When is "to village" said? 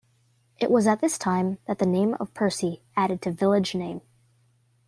3.21-3.75